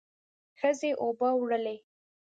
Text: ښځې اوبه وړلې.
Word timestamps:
ښځې 0.59 0.89
اوبه 1.01 1.29
وړلې. 1.37 1.75